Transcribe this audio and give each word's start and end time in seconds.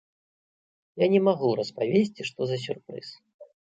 Я 1.03 1.09
не 1.15 1.21
магу 1.27 1.51
распавесці, 1.59 2.21
што 2.31 2.39
за 2.53 2.57
сюрпрыз. 2.65 3.07